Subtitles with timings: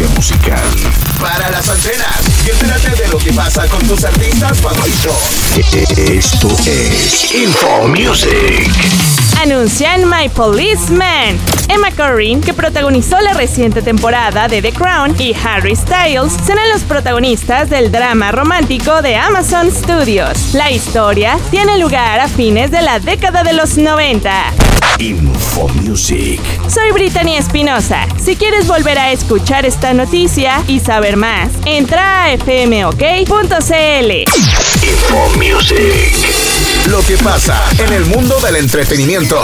[0.00, 5.12] Prepara las antenas y entérate de lo que pasa con tus artistas favoritos.
[5.98, 8.70] Esto es Info Music.
[9.42, 11.38] Anuncian My Policeman.
[11.68, 16.82] Emma Corrin, que protagonizó la reciente temporada de The Crown, y Harry Styles serán los
[16.82, 20.54] protagonistas del drama romántico de Amazon Studios.
[20.54, 24.69] La historia tiene lugar a fines de la década de los 90.
[25.00, 26.38] Info Music.
[26.68, 28.06] Soy Brittany Espinosa.
[28.22, 34.10] Si quieres volver a escuchar esta noticia y saber más, entra a fmok.cl.
[34.82, 36.90] Info Music.
[36.90, 39.38] Lo que pasa en el mundo del entretenimiento.